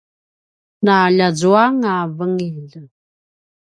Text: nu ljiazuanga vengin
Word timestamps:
nu 0.83 0.95
ljiazuanga 1.15 1.95
vengin 2.17 2.71